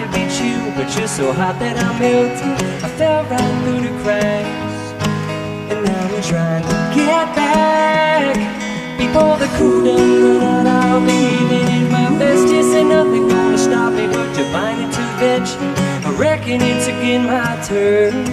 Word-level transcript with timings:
to 0.00 0.06
beat 0.12 0.32
you, 0.40 0.56
but 0.76 0.88
you're 0.96 1.08
so 1.08 1.32
hot 1.32 1.58
that 1.60 1.76
I 1.76 1.88
melted. 2.00 2.56
I 2.84 2.88
fell 2.96 3.22
right 3.24 3.54
through 3.62 3.82
the 3.88 3.94
cracks, 4.02 4.82
and 5.70 5.84
now 5.84 6.16
I'm 6.16 6.22
trying 6.22 6.64
to 6.64 6.76
get 6.96 7.26
back. 7.36 8.36
Before 8.96 9.36
the 9.36 9.48
cool 9.58 10.40
out, 10.42 10.66
I'll 10.66 11.00
be 11.00 11.12
leaving 11.12 11.68
in 11.76 11.92
my 11.92 12.08
best. 12.18 12.48
Just 12.48 12.74
ain't 12.74 12.88
nothing 12.88 13.28
gonna 13.28 13.58
stop 13.58 13.92
me 13.92 14.06
but 14.06 14.32
to 14.36 14.44
veg. 15.20 15.46
I 16.06 16.10
reckon 16.16 16.62
it's 16.62 16.86
again 16.86 17.26
my 17.26 17.60
turn 17.68 18.24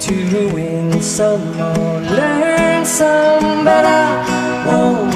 to 0.00 0.14
win 0.54 1.00
some 1.00 1.46
or 1.60 2.00
learn 2.18 2.84
some, 2.84 3.64
but 3.64 3.84
I 3.84 4.66
won't 4.66 5.14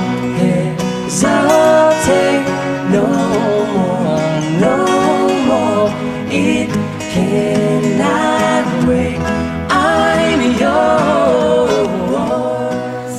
hesitate 2.02 2.44
no 2.90 3.61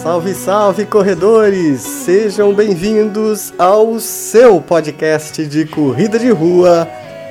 Salve, 0.03 0.33
salve, 0.33 0.85
corredores! 0.85 1.79
Sejam 1.79 2.53
bem-vindos 2.53 3.53
ao 3.57 4.01
seu 4.01 4.59
podcast 4.59 5.45
de 5.45 5.63
corrida 5.65 6.19
de 6.19 6.29
rua, 6.29 6.85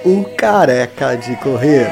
o 0.07 0.25
Careca 0.39 1.15
de 1.15 1.37
Correr. 1.37 1.87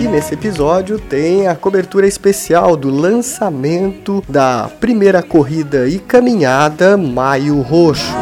E 0.00 0.06
nesse 0.06 0.34
episódio 0.34 1.00
tem 1.00 1.48
a 1.48 1.56
cobertura 1.56 2.06
especial 2.06 2.76
do 2.76 2.88
lançamento 2.88 4.22
da 4.28 4.70
primeira 4.78 5.20
corrida 5.20 5.88
e 5.88 5.98
caminhada 5.98 6.96
Maio 6.96 7.60
Roxo. 7.60 8.14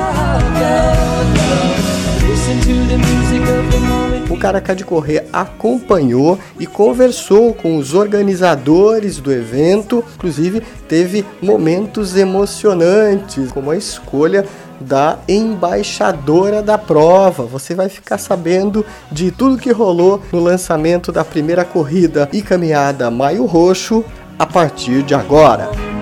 Caraca 4.44 4.76
de 4.76 4.84
Correr 4.84 5.24
acompanhou 5.32 6.38
e 6.60 6.66
conversou 6.66 7.54
com 7.54 7.78
os 7.78 7.94
organizadores 7.94 9.16
do 9.16 9.32
evento, 9.32 10.04
inclusive 10.16 10.60
teve 10.86 11.24
momentos 11.40 12.14
emocionantes, 12.14 13.50
como 13.50 13.70
a 13.70 13.76
escolha 13.78 14.44
da 14.78 15.18
embaixadora 15.26 16.62
da 16.62 16.76
prova. 16.76 17.44
Você 17.44 17.74
vai 17.74 17.88
ficar 17.88 18.18
sabendo 18.18 18.84
de 19.10 19.30
tudo 19.30 19.56
que 19.56 19.72
rolou 19.72 20.20
no 20.30 20.40
lançamento 20.40 21.10
da 21.10 21.24
primeira 21.24 21.64
corrida 21.64 22.28
e 22.30 22.42
caminhada 22.42 23.10
Maio 23.10 23.46
Roxo 23.46 24.04
a 24.38 24.44
partir 24.44 25.02
de 25.04 25.14
agora. 25.14 25.93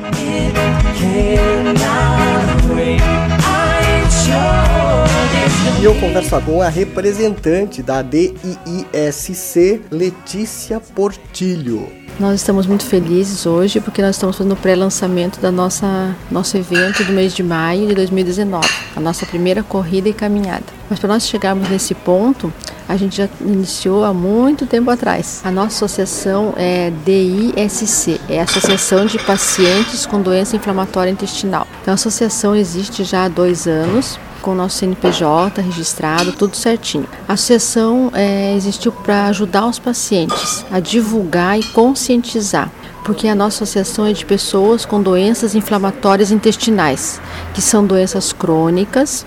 Eu 5.83 5.97
converso 5.97 6.41
com 6.43 6.63
a 6.63 6.69
representante 6.69 7.83
da 7.83 8.03
DIISC, 8.03 9.83
Letícia 9.91 10.79
Portilho. 10.79 11.89
Nós 12.21 12.37
estamos 12.37 12.69
muito 12.69 12.85
felizes 12.85 13.47
hoje 13.47 13.81
porque 13.81 14.01
nós 14.01 14.15
estamos 14.15 14.37
fazendo 14.37 14.53
o 14.53 14.57
pré-lançamento 14.57 15.41
da 15.41 15.51
nossa 15.51 16.15
nosso 16.31 16.57
evento 16.57 17.03
do 17.03 17.13
mês 17.13 17.35
de 17.35 17.43
maio 17.43 17.89
de 17.89 17.97
2019, 17.97 18.65
a 18.95 19.01
nossa 19.01 19.27
primeira 19.27 19.65
corrida 19.65 20.09
e 20.09 20.13
caminhada. 20.13 20.67
Mas 20.89 21.01
para 21.01 21.09
nós 21.09 21.27
chegarmos 21.27 21.69
nesse 21.69 21.97
ponto, 21.97 22.53
a 22.89 22.97
gente 22.97 23.17
já 23.17 23.29
iniciou 23.41 24.05
há 24.05 24.15
muito 24.15 24.67
tempo 24.67 24.89
atrás. 24.89 25.41
A 25.43 25.51
nossa 25.51 25.85
associação 25.85 26.55
é 26.57 26.93
DISC, 27.05 28.21
é 28.29 28.39
a 28.39 28.45
Associação 28.45 29.05
de 29.05 29.19
Pacientes 29.19 30.07
com 30.07 30.23
Doença 30.23 30.55
Inflamatória 30.55 31.11
Intestinal. 31.11 31.67
Então 31.83 31.91
a 31.91 31.97
associação 31.97 32.55
existe 32.55 33.03
já 33.03 33.25
há 33.25 33.29
dois 33.29 33.67
anos 33.67 34.17
com 34.43 34.51
o 34.51 34.55
nosso 34.55 34.79
CNPJ 34.79 35.63
registrado, 35.63 36.33
tudo 36.33 36.57
certinho. 36.57 37.07
A 37.29 37.35
associação 37.35 38.11
é, 38.13 38.55
existiu 38.55 38.93
para 38.93 39.27
ajudar 39.27 39.67
os 39.67 39.79
pacientes 39.79 40.67
a 40.71 40.81
divulgar 40.81 41.59
e 41.59 41.63
conscientizar, 41.63 42.71
porque 43.05 43.29
a 43.29 43.35
nossa 43.35 43.65
associação 43.65 44.05
é 44.05 44.13
de 44.13 44.27
pessoas 44.27 44.85
com 44.85 45.01
doenças 45.01 45.55
inflamatórias 45.55 46.31
intestinais, 46.31 47.21
que 47.55 47.63
são 47.63 47.87
doenças 47.87 48.33
crônicas, 48.33 49.25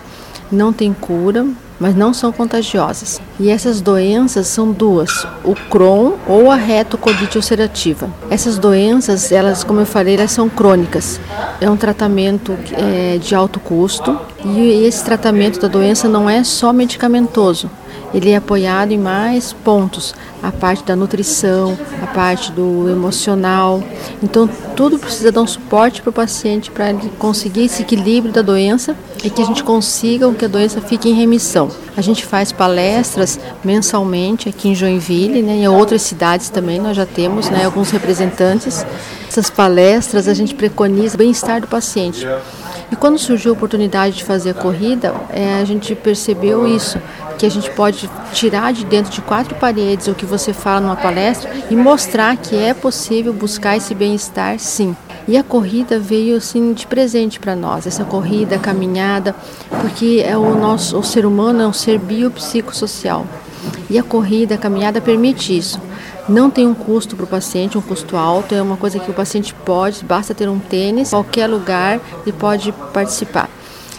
não 0.51 0.71
tem 0.71 0.93
cura, 0.93 1.45
mas 1.79 1.95
não 1.95 2.13
são 2.13 2.31
contagiosas. 2.31 3.21
E 3.39 3.49
essas 3.49 3.81
doenças 3.81 4.47
são 4.47 4.71
duas, 4.71 5.27
o 5.43 5.55
Crohn 5.69 6.13
ou 6.27 6.49
a 6.49 6.55
retocolite 6.55 7.37
ulcerativa. 7.37 8.09
Essas 8.29 8.57
doenças, 8.57 9.31
elas, 9.31 9.63
como 9.63 9.81
eu 9.81 9.85
falei, 9.85 10.15
elas 10.15 10.31
são 10.31 10.47
crônicas. 10.47 11.19
É 11.59 11.69
um 11.69 11.77
tratamento 11.77 12.57
é, 12.71 13.17
de 13.17 13.35
alto 13.35 13.59
custo 13.59 14.17
e 14.43 14.85
esse 14.85 15.03
tratamento 15.03 15.59
da 15.59 15.67
doença 15.67 16.07
não 16.07 16.29
é 16.29 16.43
só 16.43 16.71
medicamentoso. 16.71 17.69
Ele 18.15 18.31
é 18.31 18.37
apoiado 18.37 18.93
em 18.93 18.97
mais 18.97 19.51
pontos, 19.51 20.15
a 20.41 20.49
parte 20.49 20.85
da 20.85 20.95
nutrição, 20.95 21.77
a 22.01 22.07
parte 22.07 22.49
do 22.49 22.89
emocional. 22.89 23.83
Então, 24.23 24.49
tudo 24.73 24.97
precisa 24.97 25.33
dar 25.33 25.41
um 25.41 25.47
suporte 25.47 26.01
para 26.01 26.11
o 26.11 26.13
paciente 26.13 26.71
para 26.71 26.91
ele 26.91 27.11
conseguir 27.19 27.65
esse 27.65 27.81
equilíbrio 27.81 28.31
da 28.31 28.41
doença 28.41 28.95
e 29.21 29.29
que 29.29 29.41
a 29.41 29.45
gente 29.45 29.65
consiga 29.65 30.31
que 30.33 30.45
a 30.45 30.47
doença 30.47 30.79
fique 30.79 31.09
em 31.09 31.13
remissão. 31.13 31.69
A 31.97 32.01
gente 32.01 32.25
faz 32.25 32.53
palestras 32.53 33.37
mensalmente 33.63 34.47
aqui 34.47 34.69
em 34.69 34.75
Joinville, 34.75 35.41
né, 35.41 35.53
em 35.53 35.67
outras 35.67 36.01
cidades 36.01 36.49
também 36.49 36.79
nós 36.79 36.95
já 36.95 37.05
temos, 37.05 37.49
né, 37.49 37.65
alguns 37.65 37.89
representantes. 37.91 38.85
Essas 39.27 39.49
palestras 39.49 40.29
a 40.29 40.33
gente 40.33 40.55
preconiza 40.55 41.15
o 41.15 41.17
bem-estar 41.17 41.59
do 41.59 41.67
paciente. 41.67 42.25
E 42.91 42.95
quando 42.95 43.17
surgiu 43.17 43.51
a 43.51 43.53
oportunidade 43.53 44.17
de 44.17 44.23
fazer 44.23 44.51
a 44.51 44.53
corrida, 44.53 45.13
é, 45.29 45.55
a 45.55 45.65
gente 45.65 45.95
percebeu 45.95 46.67
isso, 46.67 46.99
que 47.37 47.45
a 47.45 47.49
gente 47.49 47.69
pode 47.71 48.09
tirar 48.33 48.73
de 48.73 48.85
dentro 48.85 49.11
de 49.11 49.21
quatro 49.21 49.55
paredes 49.55 50.07
o 50.07 50.15
que 50.15 50.25
você 50.25 50.53
fala 50.53 50.81
numa 50.81 50.95
palestra 50.95 51.51
e 51.69 51.75
mostrar 51.75 52.35
que 52.37 52.55
é 52.55 52.73
possível 52.73 53.33
buscar 53.33 53.77
esse 53.77 53.93
bem-estar, 53.93 54.59
sim. 54.59 54.95
E 55.27 55.37
a 55.37 55.43
corrida 55.43 55.99
veio 55.99 56.37
assim 56.37 56.71
de 56.73 56.85
presente 56.85 57.39
para 57.39 57.55
nós, 57.55 57.87
essa 57.87 58.05
corrida, 58.05 58.59
caminhada, 58.59 59.35
porque 59.81 60.23
é 60.23 60.37
o 60.37 60.55
nosso, 60.55 60.97
o 60.97 61.03
ser 61.03 61.25
humano 61.25 61.61
é 61.61 61.67
um 61.67 61.73
ser 61.73 61.97
biopsicossocial. 61.97 63.25
E 63.89 63.97
a 63.97 64.03
corrida, 64.03 64.55
a 64.55 64.57
caminhada 64.57 65.01
permite 65.01 65.57
isso. 65.57 65.81
Não 66.29 66.49
tem 66.49 66.67
um 66.67 66.73
custo 66.73 67.15
para 67.15 67.25
o 67.25 67.27
paciente, 67.27 67.77
um 67.77 67.81
custo 67.81 68.15
alto, 68.15 68.53
é 68.53 68.61
uma 68.61 68.77
coisa 68.77 68.99
que 68.99 69.09
o 69.09 69.13
paciente 69.13 69.53
pode, 69.53 70.03
basta 70.03 70.33
ter 70.33 70.47
um 70.47 70.59
tênis, 70.59 71.09
qualquer 71.09 71.47
lugar 71.47 71.99
e 72.25 72.31
pode 72.31 72.71
participar. 72.93 73.49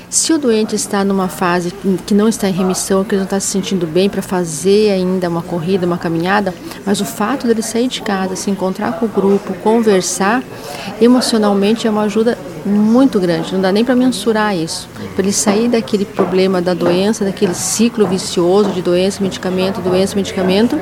Se 0.08 0.32
o 0.32 0.38
doente 0.38 0.76
está 0.76 1.04
numa 1.04 1.28
fase 1.28 1.72
que 2.06 2.14
não 2.14 2.28
está 2.28 2.48
em 2.48 2.52
remissão, 2.52 3.02
que 3.02 3.16
não 3.16 3.24
está 3.24 3.40
se 3.40 3.48
sentindo 3.48 3.86
bem 3.86 4.08
para 4.08 4.22
fazer 4.22 4.92
ainda 4.92 5.28
uma 5.28 5.42
corrida, 5.42 5.84
uma 5.84 5.98
caminhada, 5.98 6.54
mas 6.84 7.00
o 7.00 7.04
fato 7.04 7.46
dele 7.46 7.60
sair 7.60 7.88
de 7.88 8.02
casa, 8.02 8.36
se 8.36 8.48
encontrar 8.48 8.92
com 8.92 9.06
o 9.06 9.08
grupo, 9.08 9.52
conversar, 9.54 10.42
emocionalmente 11.00 11.88
é 11.88 11.90
uma 11.90 12.02
ajuda 12.02 12.38
muito 12.64 13.18
grande, 13.18 13.52
não 13.52 13.60
dá 13.60 13.72
nem 13.72 13.84
para 13.84 13.96
mensurar 13.96 14.56
isso. 14.56 14.88
Para 15.14 15.24
ele 15.24 15.32
sair 15.32 15.68
daquele 15.68 16.04
problema 16.04 16.62
da 16.62 16.72
doença, 16.72 17.24
daquele 17.24 17.54
ciclo 17.54 18.06
vicioso 18.06 18.70
de 18.70 18.82
doença, 18.82 19.22
medicamento, 19.22 19.80
doença, 19.80 20.14
medicamento, 20.14 20.78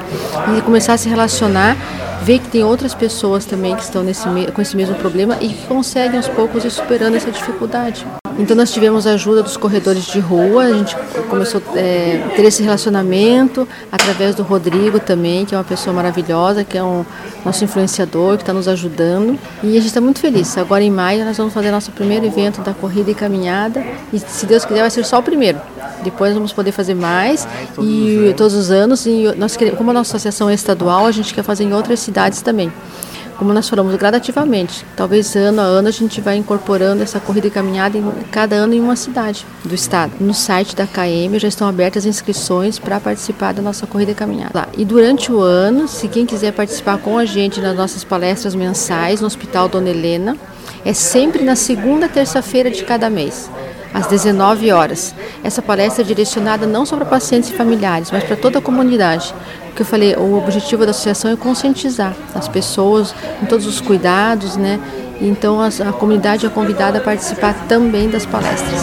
e 0.57 0.61
começar 0.63 0.95
a 0.95 0.99
se 0.99 1.09
relacionar, 1.09 1.77
ver 2.23 2.41
que 2.41 2.49
tem 2.49 2.63
outras 2.63 2.95
pessoas 2.95 3.45
também 3.47 3.75
que 3.75 3.83
estão 3.83 4.03
nesse, 4.03 4.27
com 4.53 4.63
esse 4.63 4.77
mesmo 4.77 4.95
problema 4.97 5.39
e 5.41 5.49
que 5.49 5.67
conseguem 5.67 6.19
aos 6.19 6.29
poucos 6.29 6.65
ir 6.65 6.71
superando 6.71 7.17
essa 7.17 7.31
dificuldade. 7.31 8.07
Então 8.39 8.57
nós 8.57 8.73
tivemos 8.73 9.07
a 9.07 9.13
ajuda 9.13 9.43
dos 9.43 9.57
corredores 9.57 10.05
de 10.07 10.19
rua, 10.19 10.65
a 10.65 10.73
gente 10.73 10.97
começou 11.29 11.63
a 11.75 11.79
é, 11.79 12.33
ter 12.35 12.45
esse 12.45 12.63
relacionamento 12.63 13.67
através 13.93 14.35
do 14.35 14.43
Rodrigo 14.43 14.99
também, 14.99 15.45
que 15.45 15.55
é 15.55 15.59
uma 15.59 15.65
pessoa 15.65 15.95
maravilhosa, 15.95 16.65
que 16.65 16.77
é 16.77 16.83
um 16.83 17.05
nosso 17.45 17.63
influenciador, 17.63 18.37
que 18.37 18.43
está 18.43 18.53
nos 18.53 18.67
ajudando. 18.67 19.39
E 19.63 19.69
a 19.71 19.81
gente 19.81 19.87
está 19.87 20.01
muito 20.01 20.19
feliz. 20.19 20.59
Agora 20.59 20.83
em 20.83 20.91
maio 20.91 21.25
nós 21.25 21.37
vamos 21.37 21.55
fazer 21.55 21.71
nosso 21.71 21.93
primeiro 21.93 22.27
evento 22.27 22.61
da 22.61 22.75
corrida 22.75 23.11
e 23.11 23.15
caminhada 23.15 23.85
e 24.13 24.19
se 24.19 24.47
Deus 24.47 24.65
quiser 24.65 24.81
vai 24.81 24.91
ser 24.91 25.05
só 25.05 25.21
o 25.21 25.23
primeiro. 25.23 25.61
Depois 26.03 26.35
vamos 26.35 26.53
poder 26.53 26.73
fazer 26.73 26.95
mais 26.95 27.47
e 27.81 28.35
todos 28.37 28.55
os 28.55 28.71
anos. 28.71 29.07
E 29.07 29.33
nós 29.37 29.57
queremos, 29.57 29.79
como 29.79 29.91
a 29.91 29.95
nossa 29.95 30.17
associação 30.17 30.51
é 30.51 30.55
estadual, 30.55 31.07
a 31.07 31.13
gente 31.13 31.33
quer 31.33 31.45
fazer 31.45 31.65
em 31.65 31.73
outras 31.73 32.01
cidades 32.01 32.43
também 32.43 32.73
como 33.39 33.53
nós 33.53 33.69
falamos, 33.69 33.95
gradativamente. 33.97 34.85
Talvez 34.97 35.35
ano 35.37 35.61
a 35.61 35.65
ano 35.65 35.89
a 35.89 35.91
gente 35.91 36.21
vai 36.21 36.37
incorporando 36.37 37.03
essa 37.03 37.21
corrida 37.21 37.47
e 37.47 37.51
caminhada 37.51 37.99
em 37.99 38.05
cada 38.31 38.57
ano 38.57 38.75
em 38.75 38.81
uma 38.81 38.97
cidade 38.97 39.47
do 39.65 39.75
estado. 39.75 40.13
No 40.21 40.35
site 40.35 40.75
da 40.75 40.87
KM 40.87 41.39
já 41.39 41.49
estão 41.49 41.69
abertas 41.69 42.07
inscrições 42.07 42.79
para 42.79 43.01
participar 43.01 43.53
da 43.53 43.63
nossa 43.63 43.87
corrida 43.87 44.13
e 44.13 44.15
caminhada. 44.15 44.69
E 44.77 44.85
durante 44.85 45.33
o 45.33 45.41
ano, 45.41 45.87
se 45.89 46.09
quem 46.09 46.27
quiser 46.27 46.53
participar 46.53 46.99
com 46.99 47.19
a 47.19 47.25
gente 47.25 47.61
nas 47.61 47.77
nossas 47.77 48.05
palestras 48.05 48.55
mensais 48.55 49.21
no 49.21 49.27
Hospital 49.27 49.69
Dona 49.69 49.91
Helena, 49.91 50.37
é 50.85 50.93
sempre 50.93 51.43
na 51.43 51.57
segunda 51.57 52.09
terça-feira 52.09 52.71
de 52.71 52.85
cada 52.85 53.09
mês 53.09 53.51
às 53.95 54.09
19 54.09 54.73
horas. 54.73 55.15
Essa 55.45 55.63
palestra 55.63 56.03
é 56.03 56.07
direcionada 56.07 56.67
não 56.67 56.85
só 56.85 56.97
para 56.97 57.07
pacientes 57.07 57.49
e 57.51 57.53
familiares, 57.55 58.11
mas 58.11 58.25
para 58.25 58.37
toda 58.37 58.59
a 58.59 58.63
comunidade. 58.63 59.33
Porque 59.69 59.83
eu 59.83 59.87
falei, 59.87 60.15
o 60.17 60.37
objetivo 60.37 60.85
da 60.85 60.91
associação 60.91 61.31
é 61.31 61.37
conscientizar 61.37 62.15
as 62.35 62.49
pessoas 62.49 63.15
em 63.41 63.47
todos 63.47 63.67
os 63.67 63.81
cuidados, 63.81 64.57
né? 64.57 64.81
Então 65.21 65.61
a, 65.61 65.69
a 65.69 65.93
comunidade 65.93 66.45
é 66.45 66.49
convidada 66.49 66.99
a 66.99 67.01
participar 67.01 67.55
também 67.69 68.11
das 68.11 68.27
palestras. 68.27 68.83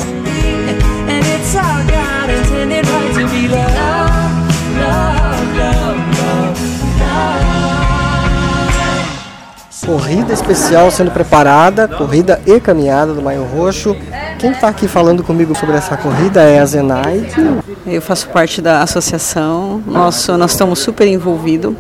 Corrida 9.85 10.31
especial 10.31 10.89
sendo 10.89 11.11
preparada, 11.11 11.87
corrida 11.87 12.41
e 12.45 12.59
caminhada 12.59 13.13
do 13.13 13.21
Maio 13.21 13.43
Roxo. 13.43 13.95
Quem 14.41 14.49
está 14.49 14.69
aqui 14.69 14.87
falando 14.87 15.23
comigo 15.23 15.55
sobre 15.55 15.75
essa 15.75 15.95
corrida 15.95 16.41
é 16.41 16.57
a 16.57 16.65
Zenaide. 16.65 17.31
Eu 17.85 18.01
faço 18.01 18.27
parte 18.29 18.59
da 18.59 18.81
associação, 18.81 19.83
nós, 19.85 20.27
nós 20.29 20.51
estamos 20.53 20.79
super 20.79 21.07
envolvidos, 21.07 21.75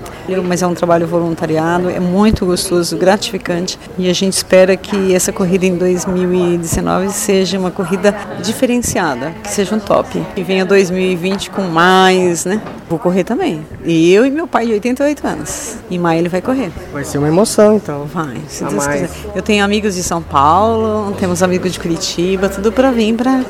mas 0.47 0.61
é 0.61 0.67
um 0.67 0.75
trabalho 0.75 1.07
voluntariado, 1.07 1.89
é 1.89 1.99
muito 1.99 2.45
gostoso, 2.45 2.95
gratificante 2.97 3.79
e 3.97 4.07
a 4.07 4.13
gente 4.13 4.33
espera 4.33 4.77
que 4.77 5.11
essa 5.11 5.33
corrida 5.33 5.65
em 5.65 5.75
2019 5.75 7.09
seja 7.09 7.57
uma 7.57 7.71
corrida 7.71 8.15
diferenciada, 8.43 9.31
que 9.43 9.49
seja 9.49 9.75
um 9.75 9.79
top. 9.79 10.23
E 10.35 10.43
venha 10.43 10.63
2020 10.63 11.49
com 11.49 11.63
mais, 11.63 12.45
né? 12.45 12.61
Vou 12.87 12.99
correr 12.99 13.23
também. 13.23 13.65
E 13.85 14.13
eu 14.13 14.25
e 14.25 14.29
meu 14.29 14.45
pai 14.45 14.65
de 14.65 14.73
88 14.73 15.25
anos. 15.25 15.77
Em 15.89 15.97
maio 15.97 16.19
ele 16.19 16.29
vai 16.29 16.41
correr. 16.41 16.71
Vai 16.91 17.05
ser 17.05 17.17
uma 17.17 17.27
emoção 17.27 17.77
então. 17.77 18.05
Vai, 18.05 18.41
se 18.47 18.63
Deus 18.65 18.85
quiser. 18.85 19.09
Eu 19.33 19.41
tenho 19.41 19.63
amigos 19.63 19.95
de 19.95 20.03
São 20.03 20.21
Paulo, 20.21 21.15
temos 21.17 21.41
amigos 21.41 21.71
de 21.71 21.79
Curitiba, 21.79 22.50
tudo 22.51 22.71
para 22.71 22.91
vir 22.91 23.15
para 23.15 23.43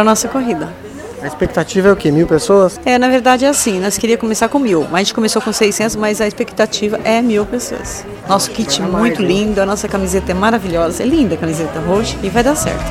a 0.00 0.04
nossa 0.04 0.28
corrida. 0.28 0.84
A 1.22 1.26
expectativa 1.26 1.88
é 1.88 1.92
o 1.92 1.96
quê? 1.96 2.10
Mil 2.10 2.26
pessoas? 2.26 2.78
É, 2.84 2.98
na 2.98 3.08
verdade 3.08 3.46
é 3.46 3.48
assim, 3.48 3.80
nós 3.80 3.96
queríamos 3.96 4.20
começar 4.20 4.46
com 4.48 4.58
mil, 4.58 4.82
mas 4.82 4.92
a 4.92 4.98
gente 4.98 5.14
começou 5.14 5.40
com 5.40 5.52
600, 5.52 5.96
mas 5.96 6.20
a 6.20 6.26
expectativa 6.26 7.00
é 7.02 7.22
mil 7.22 7.46
pessoas. 7.46 8.04
Nosso 8.28 8.50
kit 8.50 8.82
é 8.82 8.84
muito 8.84 9.22
lindo, 9.22 9.58
a 9.58 9.64
nossa 9.64 9.88
camiseta 9.88 10.32
é 10.32 10.34
maravilhosa, 10.34 11.02
é 11.02 11.06
linda 11.06 11.34
a 11.34 11.38
camiseta 11.38 11.80
roxa 11.80 12.18
e 12.22 12.28
vai 12.28 12.42
dar 12.42 12.54
certo. 12.54 12.84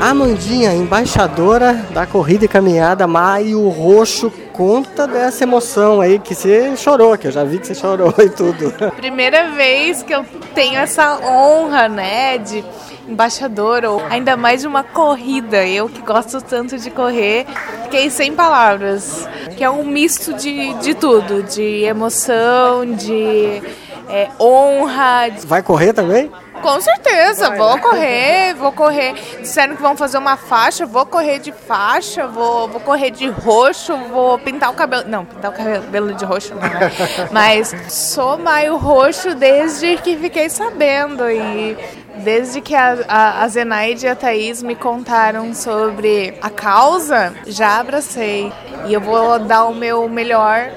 Amandinha, 0.00 0.74
embaixadora 0.74 1.84
da 1.94 2.06
corrida 2.06 2.44
e 2.44 2.48
caminhada 2.48 3.06
Maio 3.06 3.68
Roxo, 3.68 4.32
conta 4.52 5.06
dessa 5.06 5.44
emoção 5.44 6.00
aí 6.00 6.18
que 6.18 6.34
você 6.34 6.76
chorou, 6.76 7.16
que 7.16 7.26
eu 7.26 7.32
já 7.32 7.44
vi 7.44 7.58
que 7.58 7.66
você 7.66 7.74
chorou 7.74 8.14
e 8.20 8.28
tudo. 8.28 8.72
Primeira 8.96 9.50
vez 9.50 10.02
que 10.02 10.14
eu 10.14 10.24
tenho 10.54 10.78
essa 10.78 11.18
honra, 11.18 11.88
né, 11.88 12.38
de 12.38 12.64
embaixadora, 13.08 13.90
ou 13.90 14.02
ainda 14.08 14.36
mais 14.36 14.60
de 14.60 14.66
uma 14.66 14.82
corrida. 14.82 15.66
Eu 15.66 15.88
que 15.88 16.00
gosto 16.02 16.40
tanto 16.40 16.78
de 16.78 16.90
correr, 16.90 17.46
fiquei 17.84 18.10
sem 18.10 18.32
palavras. 18.34 19.28
Que 19.56 19.64
é 19.64 19.70
um 19.70 19.84
misto 19.84 20.32
de, 20.34 20.74
de 20.74 20.94
tudo, 20.94 21.42
de 21.42 21.84
emoção, 21.84 22.84
de 22.94 23.62
é, 24.08 24.28
honra. 24.38 25.30
Vai 25.44 25.62
correr 25.62 25.92
também? 25.92 26.30
Com 26.62 26.80
certeza, 26.80 27.48
Vai, 27.48 27.58
vou 27.58 27.74
né? 27.74 27.82
correr, 27.82 28.54
vou 28.58 28.72
correr. 28.72 29.14
Disseram 29.40 29.74
que 29.74 29.82
vão 29.82 29.96
fazer 29.96 30.16
uma 30.16 30.36
faixa, 30.36 30.86
vou 30.86 31.04
correr 31.04 31.40
de 31.40 31.52
faixa, 31.52 32.26
vou, 32.26 32.68
vou 32.68 32.80
correr 32.80 33.10
de 33.10 33.28
roxo, 33.28 33.96
vou 34.08 34.38
pintar 34.38 34.70
o 34.70 34.74
cabelo. 34.74 35.04
Não, 35.08 35.24
pintar 35.24 35.50
o 35.50 35.54
cabelo 35.54 36.14
de 36.14 36.24
roxo 36.24 36.54
não, 36.54 36.62
né? 36.62 36.90
Mas 37.32 37.74
sou 37.88 38.38
maio 38.38 38.76
roxo 38.76 39.34
desde 39.34 39.96
que 39.98 40.16
fiquei 40.16 40.48
sabendo. 40.48 41.28
E 41.28 41.76
desde 42.16 42.60
que 42.60 42.74
a, 42.74 42.98
a, 43.08 43.42
a 43.42 43.48
Zenaide 43.48 44.06
e 44.06 44.08
a 44.08 44.14
Thaís 44.14 44.62
me 44.62 44.74
contaram 44.76 45.54
sobre 45.54 46.34
a 46.40 46.50
causa, 46.50 47.34
já 47.46 47.80
abracei. 47.80 48.52
E 48.86 48.94
eu 48.94 49.00
vou 49.00 49.38
dar 49.40 49.64
o 49.64 49.74
meu 49.74 50.08
melhor 50.08 50.70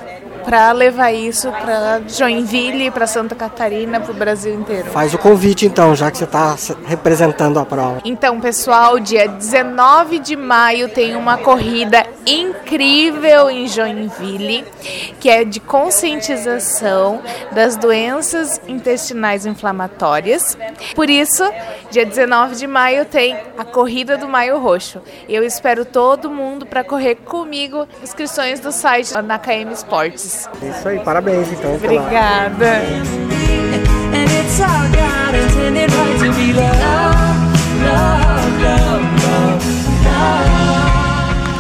para 0.45 0.71
levar 0.71 1.11
isso 1.11 1.51
para 1.51 2.01
Joinville, 2.07 2.91
para 2.91 3.07
Santa 3.07 3.33
Catarina, 3.33 3.99
para 3.99 4.11
o 4.11 4.15
Brasil 4.15 4.53
inteiro. 4.53 4.89
Faz 4.91 5.13
o 5.13 5.17
convite 5.17 5.65
então, 5.65 5.95
já 5.95 6.11
que 6.11 6.17
você 6.17 6.23
está 6.23 6.55
representando 6.85 7.59
a 7.59 7.65
prova. 7.65 8.01
Então, 8.05 8.39
pessoal, 8.39 8.99
dia 8.99 9.27
19 9.27 10.19
de 10.19 10.35
maio 10.35 10.87
tem 10.87 11.15
uma 11.15 11.37
corrida 11.37 12.05
incrível 12.25 13.49
em 13.49 13.67
Joinville, 13.67 14.65
que 15.19 15.29
é 15.29 15.43
de 15.43 15.59
conscientização 15.59 17.21
das 17.51 17.75
doenças 17.75 18.61
intestinais 18.67 19.45
inflamatórias. 19.45 20.57
Por 20.95 21.09
isso, 21.09 21.43
dia 21.89 22.05
19 22.05 22.55
de 22.55 22.67
maio 22.67 23.05
tem 23.05 23.37
a 23.57 23.63
corrida 23.63 24.17
do 24.17 24.27
Maio 24.27 24.59
Roxo. 24.59 25.01
Eu 25.27 25.43
espero 25.43 25.85
todo 25.85 26.29
mundo 26.29 26.65
para 26.65 26.83
correr 26.83 27.15
comigo. 27.15 27.87
Inscrições 28.03 28.59
do 28.59 28.71
site 28.71 29.13
na 29.21 29.39
KM 29.39 29.71
Esportes. 29.71 30.34
Isso 30.61 30.87
aí, 30.87 30.99
parabéns 30.99 31.51
então. 31.51 31.75
Obrigada. 31.75 32.81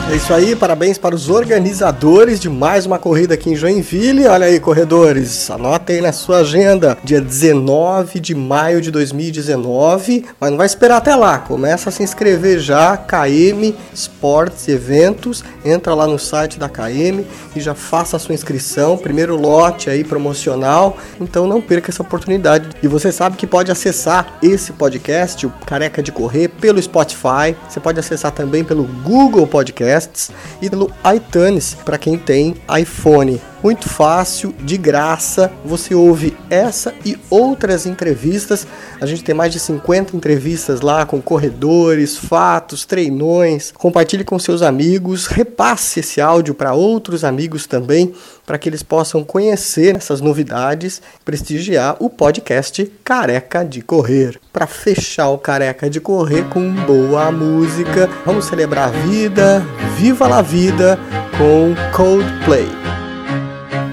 É 0.07 0.17
isso 0.17 0.31
aí, 0.31 0.55
parabéns 0.55 0.99
para 0.99 1.15
os 1.15 1.29
organizadores 1.29 2.39
de 2.39 2.47
mais 2.47 2.85
uma 2.85 2.99
corrida 2.99 3.33
aqui 3.33 3.49
em 3.49 3.55
Joinville. 3.55 4.27
Olha 4.27 4.45
aí, 4.45 4.59
corredores, 4.59 5.49
anotem 5.49 5.99
na 5.99 6.11
sua 6.11 6.37
agenda, 6.37 6.95
dia 7.03 7.19
19 7.19 8.19
de 8.19 8.35
maio 8.35 8.81
de 8.81 8.91
2019. 8.91 10.23
Mas 10.39 10.51
não 10.51 10.57
vai 10.59 10.67
esperar 10.67 10.97
até 10.97 11.15
lá, 11.15 11.39
começa 11.39 11.89
a 11.89 11.91
se 11.91 12.03
inscrever 12.03 12.59
já, 12.59 12.95
KM 12.95 13.75
Esportes 13.91 14.67
Eventos. 14.67 15.43
Entra 15.65 15.95
lá 15.95 16.05
no 16.05 16.19
site 16.19 16.59
da 16.59 16.69
KM 16.69 17.25
e 17.55 17.59
já 17.59 17.73
faça 17.73 18.15
a 18.15 18.19
sua 18.19 18.35
inscrição. 18.35 18.99
Primeiro 18.99 19.35
lote 19.35 19.89
aí 19.89 20.03
promocional, 20.03 20.97
então 21.19 21.47
não 21.47 21.59
perca 21.59 21.89
essa 21.89 22.03
oportunidade. 22.03 22.69
E 22.83 22.87
você 22.87 23.11
sabe 23.11 23.37
que 23.37 23.47
pode 23.47 23.71
acessar 23.71 24.37
esse 24.43 24.71
podcast, 24.71 25.47
o 25.47 25.49
Careca 25.65 26.03
de 26.03 26.11
Correr, 26.11 26.47
pelo 26.47 26.79
Spotify. 26.79 27.55
Você 27.67 27.79
pode 27.79 27.99
acessar 27.99 28.31
também 28.31 28.63
pelo 28.63 28.83
Google 28.83 29.47
Podcast 29.47 29.94
Podcasts 29.95 30.31
e 30.61 30.69
pelo 30.69 30.91
iTunes 31.15 31.73
para 31.85 31.97
quem 31.97 32.17
tem 32.17 32.55
iPhone. 32.77 33.39
Muito 33.65 33.89
fácil, 33.89 34.53
de 34.59 34.77
graça. 34.77 35.51
Você 35.65 35.95
ouve 35.95 36.37
essa 36.51 36.93
e 37.03 37.17
outras 37.31 37.87
entrevistas. 37.87 38.67
A 39.01 39.07
gente 39.07 39.23
tem 39.23 39.33
mais 39.33 39.51
de 39.51 39.59
50 39.59 40.15
entrevistas 40.15 40.81
lá 40.81 41.03
com 41.03 41.19
corredores, 41.19 42.15
fatos, 42.15 42.85
treinões. 42.85 43.71
Compartilhe 43.71 44.23
com 44.23 44.37
seus 44.37 44.61
amigos, 44.61 45.25
repasse 45.25 46.01
esse 46.01 46.21
áudio 46.21 46.53
para 46.53 46.75
outros 46.75 47.23
amigos 47.23 47.65
também, 47.65 48.13
para 48.45 48.59
que 48.59 48.69
eles 48.69 48.83
possam 48.83 49.23
conhecer 49.23 49.95
essas 49.95 50.21
novidades, 50.21 51.01
prestigiar 51.25 51.97
o 51.99 52.07
podcast 52.07 52.85
Careca 53.03 53.65
de 53.65 53.81
Correr. 53.81 54.39
Para 54.53 54.67
fechar 54.67 55.29
o 55.29 55.39
Careca 55.39 55.89
de 55.89 55.99
Correr 55.99 56.43
com 56.49 56.71
boa 56.85 57.31
música, 57.31 58.07
vamos 58.23 58.45
celebrar 58.45 58.89
a 58.89 58.91
vida, 58.91 59.65
viva 59.97 60.27
la 60.27 60.43
vida 60.43 60.99
com 61.39 61.73
Coldplay 61.91 62.84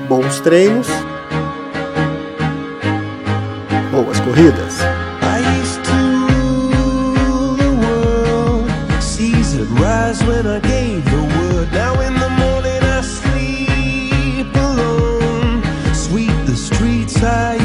bons 0.09 0.41
treinos, 0.41 0.89
boas 3.91 4.21
corridas. 4.21 4.81
I 17.23 17.62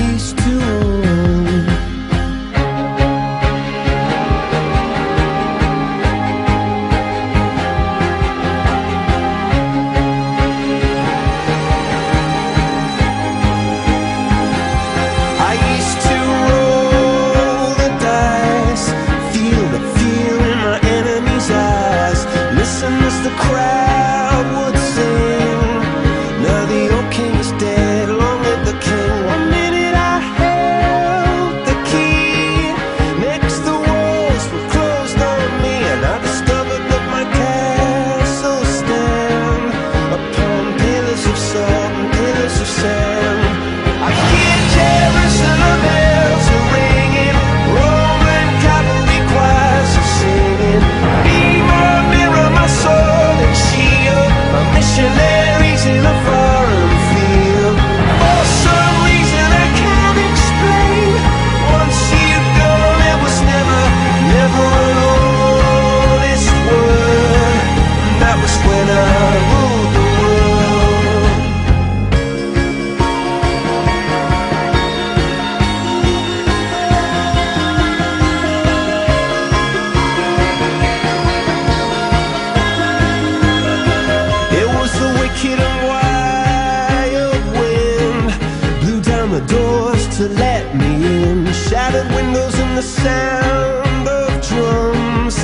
sound 92.88 94.08
of 94.08 94.30
drums. 94.48 95.36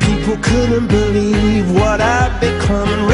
People 0.00 0.38
couldn't 0.42 0.88
believe 0.88 1.70
what 1.72 2.00
I'd 2.00 2.40
become 2.40 3.06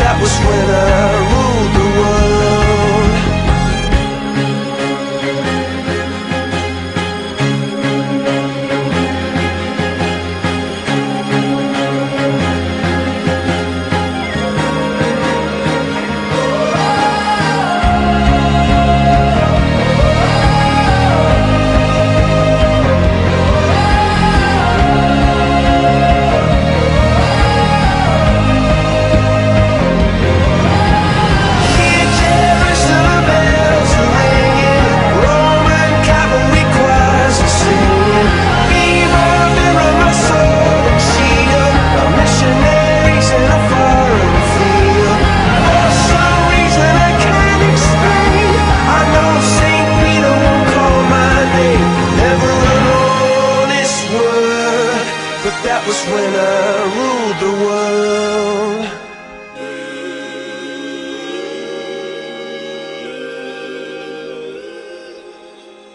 that 0.00 0.16
was 0.20 0.34
when 0.40 1.19